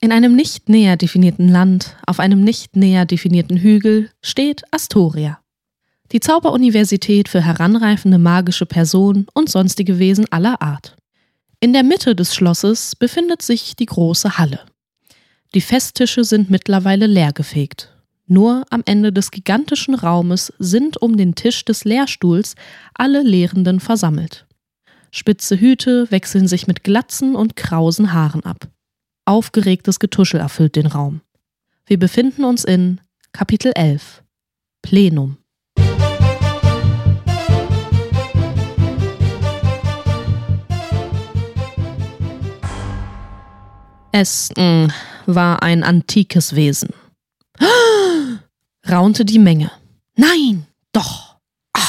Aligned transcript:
In 0.00 0.12
einem 0.12 0.36
nicht 0.36 0.68
näher 0.68 0.96
definierten 0.96 1.48
Land, 1.48 1.96
auf 2.06 2.20
einem 2.20 2.42
nicht 2.42 2.76
näher 2.76 3.04
definierten 3.04 3.56
Hügel, 3.56 4.10
steht 4.22 4.62
Astoria. 4.70 5.40
Die 6.12 6.20
Zauberuniversität 6.20 7.28
für 7.28 7.44
heranreifende 7.44 8.18
magische 8.18 8.64
Personen 8.64 9.26
und 9.34 9.50
sonstige 9.50 9.98
Wesen 9.98 10.26
aller 10.30 10.62
Art. 10.62 10.96
In 11.58 11.72
der 11.72 11.82
Mitte 11.82 12.14
des 12.14 12.32
Schlosses 12.32 12.94
befindet 12.94 13.42
sich 13.42 13.74
die 13.74 13.86
große 13.86 14.38
Halle. 14.38 14.60
Die 15.54 15.60
Festtische 15.60 16.22
sind 16.22 16.48
mittlerweile 16.48 17.06
leergefegt. 17.06 17.92
Nur 18.28 18.64
am 18.70 18.82
Ende 18.86 19.12
des 19.12 19.32
gigantischen 19.32 19.96
Raumes 19.96 20.52
sind 20.60 21.02
um 21.02 21.16
den 21.16 21.34
Tisch 21.34 21.64
des 21.64 21.84
Lehrstuhls 21.84 22.54
alle 22.94 23.22
Lehrenden 23.22 23.80
versammelt. 23.80 24.46
Spitze 25.10 25.58
Hüte 25.58 26.08
wechseln 26.10 26.46
sich 26.46 26.68
mit 26.68 26.84
glatzen 26.84 27.34
und 27.34 27.56
krausen 27.56 28.12
Haaren 28.12 28.44
ab. 28.44 28.68
Aufgeregtes 29.28 29.98
Getuschel 29.98 30.40
erfüllt 30.40 30.74
den 30.74 30.86
Raum. 30.86 31.20
Wir 31.84 31.98
befinden 31.98 32.44
uns 32.44 32.64
in 32.64 32.98
Kapitel 33.32 33.72
11 33.74 34.22
Plenum. 34.80 35.36
Es 44.12 44.48
mh, 44.56 44.86
mm, 44.86 44.92
war 45.26 45.62
ein 45.62 45.82
antikes 45.82 46.56
Wesen. 46.56 46.94
raunte 48.88 49.26
die 49.26 49.38
Menge. 49.38 49.70
Nein, 50.16 50.66
doch. 50.92 51.36
Ah. 51.74 51.82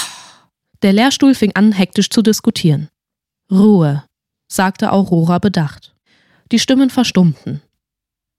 Der 0.81 0.91
Lehrstuhl 0.91 1.33
fing 1.33 1.55
an, 1.55 1.71
hektisch 1.71 2.09
zu 2.09 2.21
diskutieren. 2.21 2.89
Ruhe, 3.49 4.03
sagte 4.49 4.91
Aurora 4.91 5.39
bedacht. 5.39 5.95
Die 6.51 6.59
Stimmen 6.59 6.89
verstummten. 6.89 7.61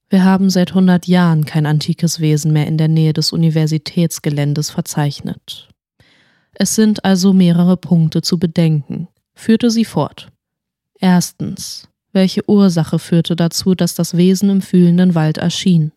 Wir 0.08 0.24
haben 0.24 0.50
seit 0.50 0.74
hundert 0.74 1.06
Jahren 1.06 1.44
kein 1.44 1.64
antikes 1.64 2.18
Wesen 2.18 2.52
mehr 2.52 2.66
in 2.66 2.76
der 2.76 2.88
Nähe 2.88 3.12
des 3.12 3.32
Universitätsgeländes 3.32 4.70
verzeichnet. 4.70 5.68
Es 6.54 6.74
sind 6.74 7.04
also 7.04 7.32
mehrere 7.32 7.76
Punkte 7.76 8.20
zu 8.20 8.40
bedenken, 8.40 9.06
führte 9.34 9.70
sie 9.70 9.84
fort. 9.84 10.28
Erstens, 10.98 11.88
welche 12.12 12.48
Ursache 12.50 12.98
führte 12.98 13.36
dazu, 13.36 13.76
dass 13.76 13.94
das 13.94 14.16
Wesen 14.16 14.50
im 14.50 14.60
fühlenden 14.60 15.14
Wald 15.14 15.38
erschien? 15.38 15.92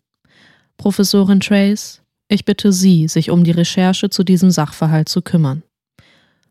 Professorin 0.76 1.40
Trace, 1.40 2.00
ich 2.28 2.44
bitte 2.44 2.72
Sie, 2.72 3.08
sich 3.08 3.30
um 3.30 3.42
die 3.42 3.50
Recherche 3.50 4.08
zu 4.08 4.22
diesem 4.22 4.50
Sachverhalt 4.50 5.08
zu 5.08 5.20
kümmern. 5.20 5.64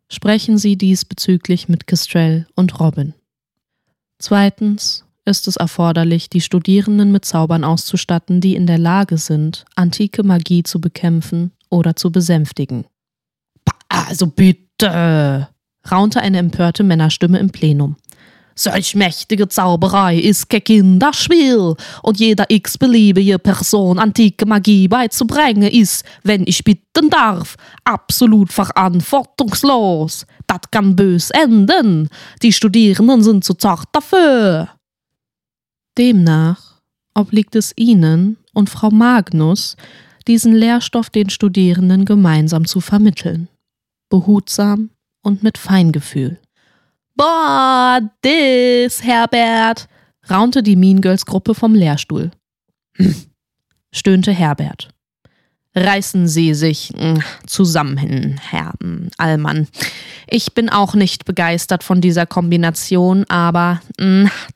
Sprechen 0.10 0.58
Sie 0.58 0.78
diesbezüglich 0.78 1.70
mit 1.70 1.88
Kestrel 1.88 2.46
und 2.56 2.80
Robin. 2.80 3.14
Zweitens 4.20 5.06
ist 5.26 5.48
es 5.48 5.56
erforderlich, 5.56 6.30
die 6.30 6.42
Studierenden 6.42 7.12
mit 7.12 7.26
Zaubern 7.26 7.64
auszustatten, 7.64 8.42
die 8.42 8.56
in 8.56 8.68
der 8.68 8.78
Lage 8.78 9.18
sind, 9.18 9.66
antike 9.76 10.24
Magie 10.24 10.64
zu 10.64 10.82
bekämpfen 10.82 11.52
oder 11.70 11.96
zu 11.96 12.12
besänftigen. 12.12 12.86
Also 13.88 14.28
bitte, 14.28 15.48
raunte 15.90 16.22
eine 16.22 16.40
empörte 16.40 16.84
Männerstimme 16.84 17.40
im 17.40 17.50
Plenum. 17.50 17.96
Solch 18.56 18.94
mächtige 18.94 19.48
Zauberei 19.48 20.18
ist 20.18 20.48
kein 20.48 20.64
Kinderspiel 20.64 21.76
und 22.04 22.20
jeder 22.20 22.46
x-beliebige 22.50 23.40
Person 23.40 23.98
antike 23.98 24.46
Magie 24.46 24.88
beizubringen 24.88 25.72
ist, 25.72 26.06
wenn 26.22 26.44
ich 26.46 26.64
bitten 26.64 27.10
darf, 27.10 27.56
absolut 27.84 28.54
verantwortungslos. 28.54 30.28
Das 30.46 30.60
kann 30.70 30.96
bös 30.96 31.32
enden. 31.32 32.10
Die 32.44 32.54
Studierenden 32.54 33.24
sind 33.24 33.44
zu 33.44 33.56
zart 33.56 33.90
dafür. 33.92 34.70
Demnach 35.98 36.82
obliegt 37.14 37.56
es 37.56 37.74
Ihnen 37.76 38.38
und 38.54 38.70
Frau 38.70 38.90
Magnus, 38.90 39.76
diesen 40.28 40.54
Lehrstoff 40.54 41.10
den 41.10 41.30
Studierenden 41.30 42.06
gemeinsam 42.06 42.66
zu 42.66 42.82
vermitteln. 42.82 43.48
Behutsam 44.10 44.90
und 45.22 45.44
mit 45.44 45.58
Feingefühl. 45.58 46.40
Boah, 47.16 48.00
dis, 48.24 49.04
Herbert, 49.04 49.88
raunte 50.30 50.64
die 50.64 50.76
Mean 50.76 51.02
Girls 51.02 51.26
Gruppe 51.26 51.54
vom 51.54 51.76
Lehrstuhl. 51.76 52.32
Stöhnte 53.92 54.32
Herbert. 54.32 54.90
Reißen 55.76 56.28
Sie 56.28 56.54
sich 56.54 56.92
hm, 56.96 57.24
zusammen, 57.48 58.40
Herr 58.40 58.74
hm, 58.82 59.10
Allmann. 59.18 59.68
Ich 60.28 60.54
bin 60.54 60.70
auch 60.70 60.94
nicht 60.94 61.26
begeistert 61.26 61.84
von 61.84 62.00
dieser 62.00 62.26
Kombination, 62.26 63.26
aber 63.26 63.82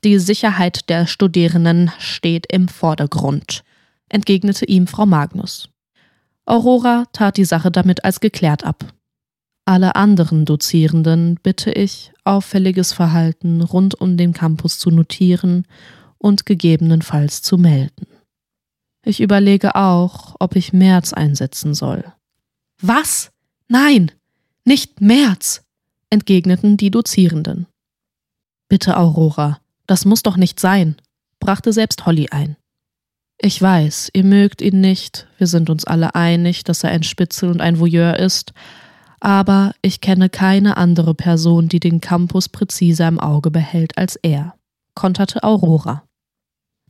die 0.04 0.20
Sicherheit 0.20 0.90
der 0.90 1.08
Studierenden 1.08 1.92
steht 1.98 2.52
im 2.52 2.68
Vordergrund, 2.68 3.64
entgegnete 4.10 4.66
ihm 4.66 4.88
Frau 4.88 5.06
Magnus. 5.06 5.70
Aurora 6.46 7.06
tat 7.14 7.38
die 7.38 7.46
Sache 7.46 7.72
damit 7.72 8.06
als 8.06 8.20
geklärt 8.20 8.64
ab. 8.64 8.86
Alle 9.66 9.96
anderen 9.98 10.46
Dozierenden 10.46 11.38
bitte 11.44 11.72
ich, 11.72 12.14
auffälliges 12.24 12.94
Verhalten 12.94 13.62
rund 13.62 14.00
um 14.00 14.16
den 14.16 14.32
Campus 14.32 14.80
zu 14.80 14.92
notieren 14.92 15.66
und 16.20 16.46
gegebenenfalls 16.46 17.42
zu 17.42 17.58
melden. 17.58 18.07
Ich 19.08 19.22
überlege 19.22 19.76
auch, 19.76 20.36
ob 20.38 20.58
ich 20.58 20.74
März 20.74 21.14
einsetzen 21.14 21.74
soll. 21.74 22.04
Was? 22.82 23.32
Nein, 23.70 24.12
nicht 24.66 25.00
März, 25.00 25.64
entgegneten 26.10 26.76
die 26.76 26.92
Dozierenden. 26.92 27.68
Bitte, 28.68 28.98
Aurora, 28.98 29.62
das 29.86 30.04
muss 30.04 30.24
doch 30.24 30.36
nicht 30.36 30.60
sein, 30.60 30.98
brachte 31.40 31.72
selbst 31.72 32.06
Holly 32.06 32.28
ein. 32.32 32.58
Ich 33.38 33.62
weiß, 33.62 34.10
ihr 34.12 34.26
mögt 34.26 34.62
ihn 34.62 34.82
nicht, 34.82 35.26
wir 35.38 35.48
sind 35.48 35.70
uns 35.70 35.86
alle 35.86 36.14
einig, 36.14 36.66
dass 36.66 36.84
er 36.84 36.90
ein 36.90 37.04
Spitzel 37.04 37.50
und 37.50 37.62
ein 37.62 37.80
Voyeur 37.80 38.18
ist, 38.18 38.52
aber 39.22 39.74
ich 39.82 40.02
kenne 40.02 40.28
keine 40.28 40.76
andere 40.76 41.16
Person, 41.16 41.70
die 41.70 41.80
den 41.80 42.02
Campus 42.02 42.50
präziser 42.50 43.08
im 43.08 43.22
Auge 43.22 43.52
behält 43.52 43.98
als 43.98 44.18
er, 44.18 44.56
konterte 44.96 45.44
Aurora. 45.44 46.07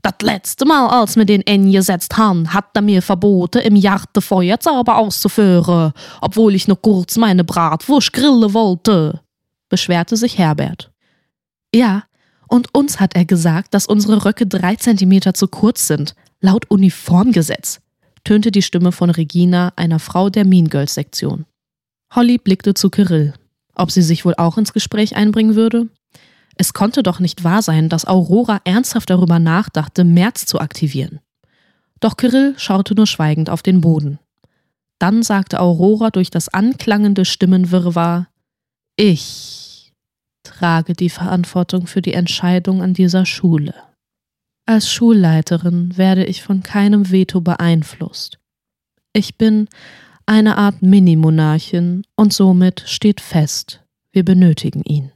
Das 0.02 0.14
letzte 0.22 0.66
Mal, 0.66 0.88
als 0.88 1.16
wir 1.16 1.26
den 1.26 1.44
eingesetzt 1.48 2.18
haben, 2.18 2.54
hat 2.54 2.70
er 2.76 2.82
mir 2.82 3.02
verboten, 3.02 3.62
im 3.62 3.76
Jarte 3.76 4.22
Feuerzauber 4.22 4.98
auszuführen, 4.98 5.92
obwohl 6.22 6.56
ich 6.56 6.68
noch 6.68 6.82
kurz 6.82 7.18
meine 7.18 7.44
Bratwurst 7.44 8.14
grillen 8.14 8.54
wollte, 8.54 9.22
beschwerte 9.70 10.16
sich 10.16 10.38
Herbert. 10.38 10.92
Ja, 11.74 12.04
und 12.48 12.74
uns 12.74 13.00
hat 13.00 13.16
er 13.16 13.26
gesagt, 13.26 13.74
dass 13.74 13.88
unsere 13.88 14.24
Röcke 14.24 14.48
drei 14.48 14.76
Zentimeter 14.76 15.34
zu 15.34 15.48
kurz 15.48 15.88
sind, 15.88 16.16
laut 16.40 16.70
Uniformgesetz, 16.70 17.82
tönte 18.24 18.52
die 18.52 18.62
Stimme 18.62 18.92
von 18.92 19.10
Regina, 19.10 19.74
einer 19.76 20.00
Frau 20.00 20.30
der 20.30 20.46
Mean 20.46 20.70
Girls 20.70 20.94
Sektion. 20.94 21.46
Holly 22.14 22.38
blickte 22.38 22.74
zu 22.74 22.90
Kirill, 22.90 23.34
ob 23.76 23.92
sie 23.92 24.02
sich 24.02 24.24
wohl 24.24 24.36
auch 24.36 24.58
ins 24.58 24.74
Gespräch 24.74 25.16
einbringen 25.16 25.56
würde. 25.56 25.90
Es 26.58 26.74
konnte 26.74 27.04
doch 27.04 27.20
nicht 27.20 27.44
wahr 27.44 27.62
sein, 27.62 27.88
dass 27.88 28.08
Aurora 28.08 28.62
ernsthaft 28.64 29.10
darüber 29.10 29.38
nachdachte, 29.38 30.04
März 30.04 30.46
zu 30.48 30.60
aktivieren. 30.60 31.20
Doch 32.00 32.18
Kirill 32.18 32.56
schaute 32.58 32.96
nur 32.96 33.08
schweigend 33.08 33.50
auf 33.50 33.62
den 33.62 33.82
Boden. 33.82 34.20
Dann 35.00 35.22
sagte 35.22 35.60
Aurora 35.60 36.10
durch 36.10 36.32
das 36.32 36.50
anklangende 36.50 37.26
Stimmenwirrwarr 37.26 38.28
Ich 38.96 39.94
trage 40.44 40.94
die 40.94 41.10
Verantwortung 41.10 41.86
für 41.86 42.02
die 42.02 42.14
Entscheidung 42.14 42.82
an 42.82 42.94
dieser 42.94 43.26
Schule. 43.26 43.76
Als 44.66 44.92
Schulleiterin 44.92 45.96
werde 45.98 46.26
ich 46.26 46.42
von 46.42 46.64
keinem 46.64 47.12
Veto 47.12 47.42
beeinflusst. 47.42 48.40
Ich 49.14 49.38
bin 49.38 49.68
eine 50.26 50.58
Art 50.58 50.82
Mini-Monarchin 50.82 52.04
und 52.16 52.34
somit 52.34 52.84
steht 52.86 53.22
fest, 53.22 53.84
wir 54.12 54.26
benötigen 54.26 54.84
ihn. 54.84 55.12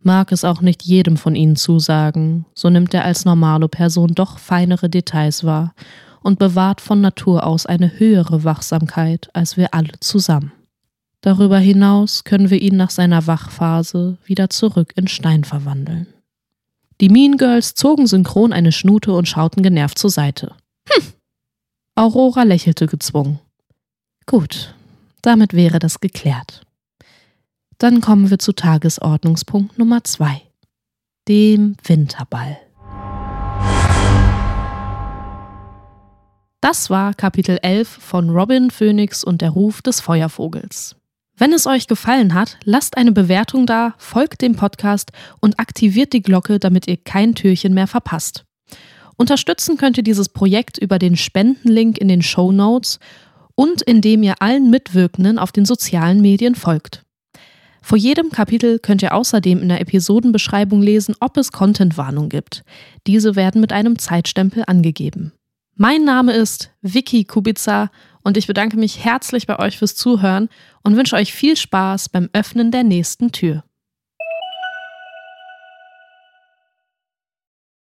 Mag 0.00 0.30
es 0.32 0.44
auch 0.44 0.60
nicht 0.60 0.84
jedem 0.84 1.16
von 1.16 1.34
ihnen 1.34 1.56
zusagen, 1.56 2.46
so 2.54 2.70
nimmt 2.70 2.94
er 2.94 3.04
als 3.04 3.24
normale 3.24 3.68
Person 3.68 4.14
doch 4.14 4.38
feinere 4.38 4.88
Details 4.88 5.44
wahr 5.44 5.74
und 6.22 6.38
bewahrt 6.38 6.80
von 6.80 7.00
Natur 7.00 7.44
aus 7.44 7.66
eine 7.66 7.98
höhere 7.98 8.44
Wachsamkeit 8.44 9.28
als 9.34 9.56
wir 9.56 9.74
alle 9.74 9.92
zusammen. 10.00 10.52
Darüber 11.20 11.58
hinaus 11.58 12.22
können 12.22 12.50
wir 12.50 12.60
ihn 12.60 12.76
nach 12.76 12.90
seiner 12.90 13.26
Wachphase 13.26 14.18
wieder 14.24 14.50
zurück 14.50 14.92
in 14.94 15.08
Stein 15.08 15.42
verwandeln. 15.44 16.06
Die 17.00 17.08
Mean 17.08 17.36
Girls 17.36 17.74
zogen 17.74 18.06
synchron 18.06 18.52
eine 18.52 18.72
Schnute 18.72 19.12
und 19.12 19.28
schauten 19.28 19.62
genervt 19.62 19.98
zur 19.98 20.10
Seite. 20.10 20.54
Hm. 20.88 21.04
Aurora 21.96 22.44
lächelte 22.44 22.86
gezwungen. 22.86 23.40
Gut, 24.26 24.74
damit 25.22 25.54
wäre 25.54 25.78
das 25.78 26.00
geklärt. 26.00 26.62
Dann 27.78 28.00
kommen 28.00 28.28
wir 28.28 28.40
zu 28.40 28.52
Tagesordnungspunkt 28.52 29.78
Nummer 29.78 30.02
zwei, 30.02 30.42
dem 31.28 31.76
Winterball. 31.84 32.58
Das 36.60 36.90
war 36.90 37.14
Kapitel 37.14 37.60
11 37.62 37.88
von 37.88 38.30
Robin 38.30 38.72
Phoenix 38.72 39.22
und 39.22 39.42
der 39.42 39.50
Ruf 39.50 39.80
des 39.80 40.00
Feuervogels. 40.00 40.96
Wenn 41.36 41.52
es 41.52 41.68
euch 41.68 41.86
gefallen 41.86 42.34
hat, 42.34 42.58
lasst 42.64 42.96
eine 42.96 43.12
Bewertung 43.12 43.64
da, 43.64 43.94
folgt 43.96 44.42
dem 44.42 44.56
Podcast 44.56 45.12
und 45.40 45.60
aktiviert 45.60 46.12
die 46.12 46.22
Glocke, 46.22 46.58
damit 46.58 46.88
ihr 46.88 46.96
kein 46.96 47.36
Türchen 47.36 47.74
mehr 47.74 47.86
verpasst. 47.86 48.44
Unterstützen 49.16 49.76
könnt 49.76 49.96
ihr 49.96 50.02
dieses 50.02 50.30
Projekt 50.30 50.78
über 50.78 50.98
den 50.98 51.16
Spendenlink 51.16 51.98
in 51.98 52.08
den 52.08 52.22
Show 52.22 52.50
Notes 52.50 52.98
und 53.54 53.82
indem 53.82 54.24
ihr 54.24 54.42
allen 54.42 54.68
Mitwirkenden 54.68 55.38
auf 55.38 55.52
den 55.52 55.64
sozialen 55.64 56.20
Medien 56.20 56.56
folgt. 56.56 57.04
Vor 57.88 57.96
jedem 57.96 58.28
Kapitel 58.28 58.78
könnt 58.78 59.00
ihr 59.00 59.14
außerdem 59.14 59.62
in 59.62 59.70
der 59.70 59.80
Episodenbeschreibung 59.80 60.82
lesen, 60.82 61.14
ob 61.20 61.38
es 61.38 61.52
Contentwarnung 61.52 62.28
gibt. 62.28 62.62
Diese 63.06 63.34
werden 63.34 63.62
mit 63.62 63.72
einem 63.72 63.98
Zeitstempel 63.98 64.64
angegeben. 64.66 65.32
Mein 65.74 66.04
Name 66.04 66.34
ist 66.34 66.70
Vicky 66.82 67.24
Kubica 67.24 67.90
und 68.22 68.36
ich 68.36 68.46
bedanke 68.46 68.76
mich 68.76 69.02
herzlich 69.02 69.46
bei 69.46 69.58
euch 69.58 69.78
fürs 69.78 69.96
Zuhören 69.96 70.50
und 70.82 70.98
wünsche 70.98 71.16
euch 71.16 71.32
viel 71.32 71.56
Spaß 71.56 72.10
beim 72.10 72.28
Öffnen 72.34 72.72
der 72.72 72.84
nächsten 72.84 73.32
Tür. 73.32 73.64